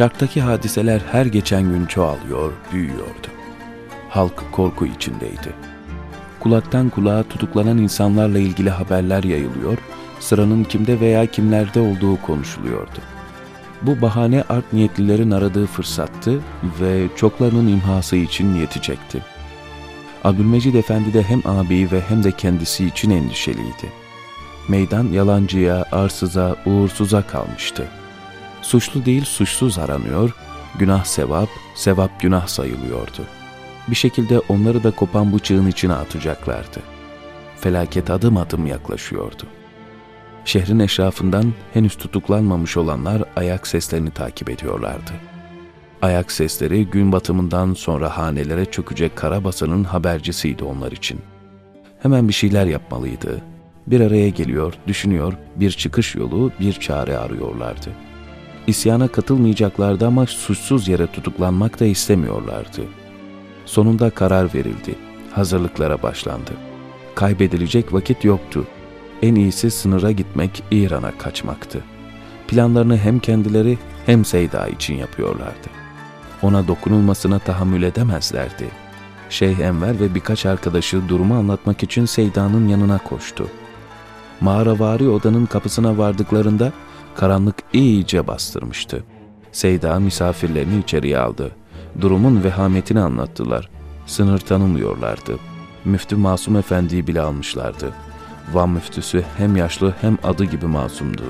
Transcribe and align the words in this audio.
Şarktaki 0.00 0.40
hadiseler 0.40 1.00
her 1.12 1.26
geçen 1.26 1.62
gün 1.62 1.86
çoğalıyor, 1.86 2.52
büyüyordu. 2.72 3.28
Halk 4.08 4.52
korku 4.52 4.86
içindeydi. 4.86 5.54
Kulaktan 6.40 6.88
kulağa 6.88 7.22
tutuklanan 7.22 7.78
insanlarla 7.78 8.38
ilgili 8.38 8.70
haberler 8.70 9.24
yayılıyor, 9.24 9.78
sıranın 10.20 10.64
kimde 10.64 11.00
veya 11.00 11.26
kimlerde 11.26 11.80
olduğu 11.80 12.22
konuşuluyordu. 12.22 12.98
Bu 13.82 14.02
bahane 14.02 14.44
art 14.48 14.72
niyetlilerin 14.72 15.30
aradığı 15.30 15.66
fırsattı 15.66 16.40
ve 16.80 17.06
çoklarının 17.16 17.68
imhası 17.68 18.16
için 18.16 18.54
yetecekti. 18.54 19.22
Abdülmecid 20.24 20.74
Efendi 20.74 21.14
de 21.14 21.22
hem 21.22 21.42
ağabeyi 21.44 21.92
ve 21.92 22.00
hem 22.00 22.24
de 22.24 22.32
kendisi 22.32 22.86
için 22.86 23.10
endişeliydi. 23.10 23.92
Meydan 24.68 25.04
yalancıya, 25.04 25.84
arsıza, 25.92 26.56
uğursuza 26.66 27.22
kalmıştı. 27.22 27.99
Suçlu 28.62 29.04
değil 29.04 29.24
suçsuz 29.24 29.78
aranıyor, 29.78 30.34
günah 30.78 31.04
sevap, 31.04 31.48
sevap 31.74 32.20
günah 32.20 32.46
sayılıyordu. 32.46 33.24
Bir 33.88 33.94
şekilde 33.96 34.38
onları 34.38 34.82
da 34.82 34.90
kopan 34.90 35.32
bıçağın 35.32 35.66
içine 35.66 35.94
atacaklardı. 35.94 36.80
Felaket 37.56 38.10
adım 38.10 38.36
adım 38.36 38.66
yaklaşıyordu. 38.66 39.42
Şehrin 40.44 40.78
eşrafından 40.78 41.52
henüz 41.74 41.96
tutuklanmamış 41.96 42.76
olanlar 42.76 43.22
ayak 43.36 43.66
seslerini 43.66 44.10
takip 44.10 44.50
ediyorlardı. 44.50 45.12
Ayak 46.02 46.32
sesleri 46.32 46.86
gün 46.86 47.12
batımından 47.12 47.74
sonra 47.74 48.18
hanelere 48.18 48.64
çökecek 48.64 49.16
karabasanın 49.16 49.84
habercisiydi 49.84 50.64
onlar 50.64 50.92
için. 50.92 51.20
Hemen 52.02 52.28
bir 52.28 52.32
şeyler 52.32 52.66
yapmalıydı. 52.66 53.42
Bir 53.86 54.00
araya 54.00 54.28
geliyor, 54.28 54.74
düşünüyor, 54.86 55.32
bir 55.56 55.70
çıkış 55.70 56.14
yolu, 56.14 56.52
bir 56.60 56.72
çare 56.72 57.18
arıyorlardı. 57.18 57.90
İsyana 58.70 59.08
katılmayacaklardı 59.08 60.06
ama 60.06 60.26
suçsuz 60.26 60.88
yere 60.88 61.06
tutuklanmak 61.06 61.80
da 61.80 61.84
istemiyorlardı. 61.84 62.82
Sonunda 63.64 64.10
karar 64.10 64.54
verildi. 64.54 64.94
Hazırlıklara 65.32 66.02
başlandı. 66.02 66.50
Kaybedilecek 67.14 67.92
vakit 67.92 68.24
yoktu. 68.24 68.66
En 69.22 69.34
iyisi 69.34 69.70
sınıra 69.70 70.10
gitmek, 70.10 70.62
İran'a 70.70 71.18
kaçmaktı. 71.18 71.84
Planlarını 72.48 72.96
hem 72.96 73.18
kendileri 73.18 73.78
hem 74.06 74.24
Seyda 74.24 74.68
için 74.68 74.94
yapıyorlardı. 74.94 75.68
Ona 76.42 76.68
dokunulmasına 76.68 77.38
tahammül 77.38 77.82
edemezlerdi. 77.82 78.68
Şeyh 79.30 79.58
Enver 79.58 80.00
ve 80.00 80.14
birkaç 80.14 80.46
arkadaşı 80.46 81.08
durumu 81.08 81.34
anlatmak 81.34 81.82
için 81.82 82.04
Seyda'nın 82.04 82.68
yanına 82.68 82.98
koştu. 82.98 83.46
Mağaravari 84.40 85.08
odanın 85.08 85.46
kapısına 85.46 85.98
vardıklarında 85.98 86.72
karanlık 87.14 87.56
iyice 87.72 88.26
bastırmıştı. 88.26 89.04
Seyda 89.52 90.00
misafirlerini 90.00 90.78
içeriye 90.78 91.18
aldı. 91.18 91.50
Durumun 92.00 92.44
vehametini 92.44 93.00
anlattılar. 93.00 93.68
Sınır 94.06 94.38
tanımıyorlardı. 94.38 95.36
Müftü 95.84 96.16
Masum 96.16 96.56
Efendi'yi 96.56 97.06
bile 97.06 97.20
almışlardı. 97.20 97.92
Van 98.52 98.70
müftüsü 98.70 99.24
hem 99.38 99.56
yaşlı 99.56 99.94
hem 100.00 100.18
adı 100.24 100.44
gibi 100.44 100.66
masumdu. 100.66 101.22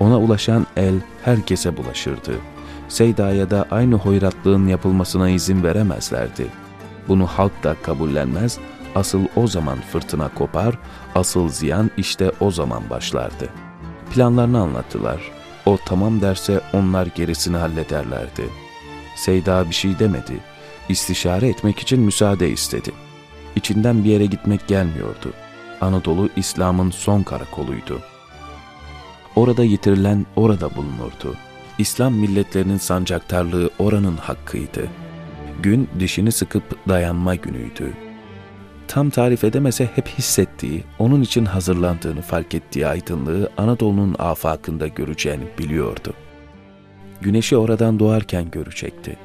Ona 0.00 0.18
ulaşan 0.18 0.66
el 0.76 0.94
herkese 1.24 1.76
bulaşırdı. 1.76 2.32
Seyda'ya 2.88 3.50
da 3.50 3.66
aynı 3.70 3.94
hoyratlığın 3.94 4.66
yapılmasına 4.66 5.30
izin 5.30 5.62
veremezlerdi. 5.62 6.46
Bunu 7.08 7.26
halk 7.26 7.64
da 7.64 7.76
kabullenmez, 7.82 8.58
asıl 8.94 9.20
o 9.36 9.46
zaman 9.46 9.78
fırtına 9.92 10.28
kopar, 10.28 10.78
asıl 11.14 11.48
ziyan 11.48 11.90
işte 11.96 12.32
o 12.40 12.50
zaman 12.50 12.90
başlardı. 12.90 13.48
Planlarını 14.10 14.60
anlattılar. 14.60 15.20
O 15.66 15.78
tamam 15.86 16.20
derse 16.20 16.60
onlar 16.72 17.06
gerisini 17.06 17.56
hallederlerdi. 17.56 18.48
Seyda 19.16 19.68
bir 19.68 19.74
şey 19.74 19.98
demedi. 19.98 20.40
İstişare 20.88 21.48
etmek 21.48 21.78
için 21.78 22.00
müsaade 22.00 22.50
istedi. 22.50 22.92
İçinden 23.56 24.04
bir 24.04 24.10
yere 24.10 24.26
gitmek 24.26 24.68
gelmiyordu. 24.68 25.32
Anadolu 25.80 26.28
İslam'ın 26.36 26.90
son 26.90 27.22
karakoluydu. 27.22 28.00
Orada 29.36 29.64
yitirilen 29.64 30.26
orada 30.36 30.76
bulunurdu. 30.76 31.36
İslam 31.78 32.14
milletlerinin 32.14 32.78
sancaktarlığı 32.78 33.70
oranın 33.78 34.16
hakkıydı. 34.16 34.88
Gün 35.62 35.88
dişini 36.00 36.32
sıkıp 36.32 36.88
dayanma 36.88 37.34
günüydü. 37.34 38.09
Tam 38.90 39.10
tarif 39.10 39.44
edemese 39.44 39.90
hep 39.94 40.08
hissettiği, 40.08 40.84
onun 40.98 41.22
için 41.22 41.44
hazırlandığını 41.44 42.22
fark 42.22 42.54
ettiği 42.54 42.86
aydınlığı 42.86 43.50
Anadolu'nun 43.56 44.16
afakında 44.18 44.86
göreceğini 44.86 45.44
biliyordu. 45.58 46.14
Güneşi 47.20 47.56
oradan 47.56 47.98
doğarken 47.98 48.50
görecekti. 48.50 49.16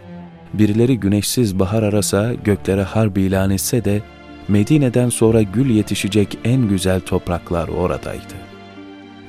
Birileri 0.54 1.00
güneşsiz 1.00 1.60
bahar 1.60 1.84
arasa, 1.84 2.34
göklere 2.34 2.84
harbi 2.84 3.22
ilan 3.22 3.50
etse 3.50 3.86
de 3.86 4.02
Medine'den 4.48 5.10
sonra 5.10 5.42
gül 5.42 5.70
yetişecek 5.70 6.38
en 6.44 6.68
güzel 6.68 7.02
topraklar 7.02 7.68
oradaydı. 7.68 8.36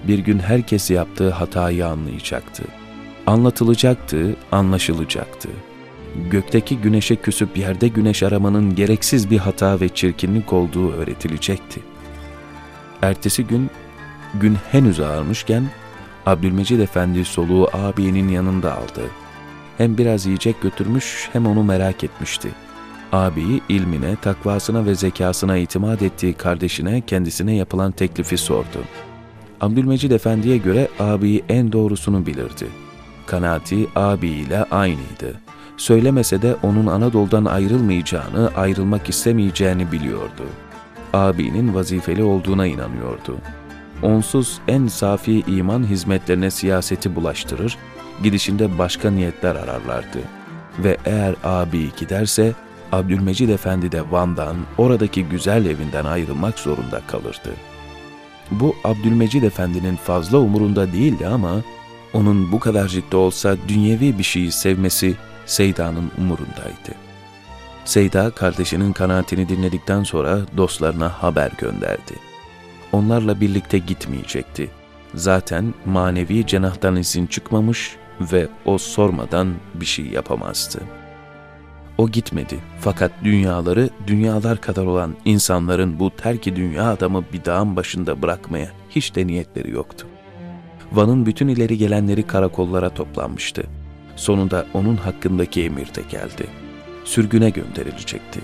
Bir 0.08 0.18
gün 0.18 0.38
herkes 0.38 0.90
yaptığı 0.90 1.30
hatayı 1.30 1.86
anlayacaktı. 1.86 2.62
Anlatılacaktı, 3.26 4.36
anlaşılacaktı. 4.52 5.48
Gökteki 6.30 6.78
güneşe 6.78 7.16
küsüp 7.16 7.58
yerde 7.58 7.88
güneş 7.88 8.22
aramanın 8.22 8.74
gereksiz 8.74 9.30
bir 9.30 9.38
hata 9.38 9.80
ve 9.80 9.88
çirkinlik 9.88 10.52
olduğu 10.52 10.92
öğretilecekti. 10.92 11.80
Ertesi 13.02 13.46
gün, 13.46 13.70
gün 14.34 14.56
henüz 14.72 15.00
ağarmışken 15.00 15.64
Abdülmecid 16.26 16.80
Efendi 16.80 17.24
soluğu 17.24 17.68
ağabeyinin 17.72 18.28
yanında 18.28 18.74
aldı. 18.74 19.02
Hem 19.78 19.98
biraz 19.98 20.26
yiyecek 20.26 20.62
götürmüş 20.62 21.28
hem 21.32 21.46
onu 21.46 21.62
merak 21.62 22.04
etmişti. 22.04 22.48
Ağabeyi 23.12 23.60
ilmine, 23.68 24.16
takvasına 24.16 24.86
ve 24.86 24.94
zekasına 24.94 25.56
itimat 25.56 26.02
ettiği 26.02 26.32
kardeşine 26.32 27.00
kendisine 27.00 27.56
yapılan 27.56 27.92
teklifi 27.92 28.36
sordu. 28.38 28.84
Abdülmecid 29.60 30.10
Efendi'ye 30.10 30.56
göre 30.56 30.88
ağabeyi 30.98 31.44
en 31.48 31.72
doğrusunu 31.72 32.26
bilirdi. 32.26 32.66
Kanaati 33.26 33.86
ağabeyiyle 33.94 34.64
aynıydı. 34.64 35.40
Söylemese 35.76 36.42
de 36.42 36.56
onun 36.62 36.86
Anadolu'dan 36.86 37.44
ayrılmayacağını, 37.44 38.50
ayrılmak 38.56 39.08
istemeyeceğini 39.08 39.92
biliyordu. 39.92 40.44
Ağabeyinin 41.12 41.74
vazifeli 41.74 42.22
olduğuna 42.22 42.66
inanıyordu. 42.66 43.36
Onsuz 44.02 44.58
en 44.68 44.86
safi 44.86 45.40
iman 45.40 45.86
hizmetlerine 45.86 46.50
siyaseti 46.50 47.16
bulaştırır, 47.16 47.78
gidişinde 48.22 48.78
başka 48.78 49.10
niyetler 49.10 49.56
ararlardı. 49.56 50.18
Ve 50.78 50.96
eğer 51.04 51.34
abi 51.44 51.90
giderse, 51.98 52.52
Abdülmecid 52.92 53.48
Efendi 53.48 53.92
de 53.92 54.10
Van'dan, 54.10 54.56
oradaki 54.78 55.24
güzel 55.24 55.66
evinden 55.66 56.04
ayrılmak 56.04 56.58
zorunda 56.58 57.00
kalırdı. 57.06 57.50
Bu 58.50 58.76
Abdülmecid 58.84 59.42
Efendi'nin 59.42 59.96
fazla 59.96 60.38
umurunda 60.38 60.92
değildi 60.92 61.26
ama 61.26 61.62
onun 62.12 62.52
bu 62.52 62.60
kadarcık 62.60 63.12
da 63.12 63.16
olsa 63.16 63.56
dünyevi 63.68 64.18
bir 64.18 64.22
şeyi 64.22 64.52
sevmesi 64.52 65.14
Seyda'nın 65.46 66.10
umurundaydı. 66.18 66.94
Seyda 67.84 68.30
kardeşinin 68.30 68.92
kanaatini 68.92 69.48
dinledikten 69.48 70.02
sonra 70.02 70.38
dostlarına 70.56 71.08
haber 71.08 71.50
gönderdi. 71.58 72.14
Onlarla 72.92 73.40
birlikte 73.40 73.78
gitmeyecekti. 73.78 74.70
Zaten 75.14 75.74
manevi 75.84 76.46
cenahtan 76.46 76.96
izin 76.96 77.26
çıkmamış 77.26 77.96
ve 78.20 78.48
o 78.64 78.78
sormadan 78.78 79.54
bir 79.74 79.86
şey 79.86 80.06
yapamazdı. 80.06 80.80
O 81.98 82.08
gitmedi 82.08 82.58
fakat 82.80 83.12
dünyaları 83.24 83.90
dünyalar 84.06 84.60
kadar 84.60 84.86
olan 84.86 85.16
insanların 85.24 85.98
bu 85.98 86.10
terki 86.16 86.56
dünya 86.56 86.90
adamı 86.90 87.24
bir 87.32 87.44
dağın 87.44 87.76
başında 87.76 88.22
bırakmaya 88.22 88.70
hiç 88.90 89.14
de 89.14 89.26
niyetleri 89.26 89.70
yoktu. 89.70 90.06
Van'ın 90.92 91.26
bütün 91.26 91.48
ileri 91.48 91.78
gelenleri 91.78 92.22
karakollara 92.22 92.90
toplanmıştı. 92.90 93.62
Sonunda 94.16 94.66
onun 94.74 94.96
hakkındaki 94.96 95.64
emir 95.64 95.94
de 95.94 96.02
geldi. 96.10 96.46
Sürgüne 97.04 97.50
gönderilecekti. 97.50 98.40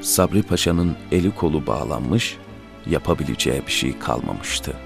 Sabri 0.00 0.42
Paşa'nın 0.42 0.96
eli 1.12 1.34
kolu 1.34 1.66
bağlanmış, 1.66 2.36
yapabileceği 2.86 3.66
bir 3.66 3.72
şey 3.72 3.98
kalmamıştı.'' 3.98 4.85